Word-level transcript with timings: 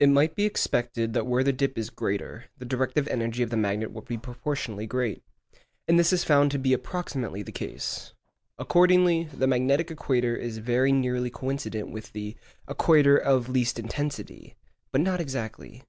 It 0.00 0.08
might 0.08 0.34
be 0.34 0.46
expected 0.46 1.12
that 1.12 1.26
where 1.26 1.44
the 1.44 1.52
dip 1.52 1.76
is 1.76 1.90
greater, 1.90 2.46
the 2.56 2.64
directive 2.64 3.06
energy 3.08 3.42
of 3.42 3.50
the 3.50 3.56
magnet 3.58 3.90
would 3.92 4.06
be 4.06 4.16
proportionately 4.16 4.86
great. 4.86 5.22
And 5.86 5.98
this 5.98 6.10
is 6.10 6.24
found 6.24 6.50
to 6.52 6.58
be 6.58 6.72
approximately 6.72 7.42
the 7.42 7.52
case. 7.52 8.14
Accordingly, 8.56 9.24
the 9.24 9.46
magnetic 9.46 9.90
equator 9.90 10.34
is 10.34 10.56
very 10.56 10.90
nearly 10.90 11.28
coincident 11.28 11.90
with 11.90 12.12
the 12.14 12.34
'equator 12.66 13.18
of 13.18 13.50
least 13.50 13.78
intensity,' 13.78 14.56
but 14.90 15.02
not 15.02 15.20
exactly. 15.20 15.82